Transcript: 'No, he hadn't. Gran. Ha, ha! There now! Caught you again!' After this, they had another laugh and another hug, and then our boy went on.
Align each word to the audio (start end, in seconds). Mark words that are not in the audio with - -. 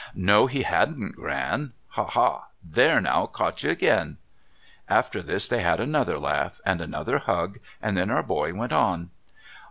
'No, 0.15 0.47
he 0.47 0.63
hadn't. 0.63 1.15
Gran. 1.15 1.73
Ha, 1.89 2.03
ha! 2.05 2.47
There 2.63 2.99
now! 2.99 3.27
Caught 3.27 3.61
you 3.63 3.69
again!' 3.69 4.17
After 4.99 5.21
this, 5.21 5.47
they 5.47 5.61
had 5.61 5.79
another 5.79 6.17
laugh 6.17 6.59
and 6.65 6.81
another 6.81 7.19
hug, 7.19 7.59
and 7.83 7.95
then 7.95 8.09
our 8.09 8.23
boy 8.23 8.51
went 8.55 8.73
on. 8.73 9.11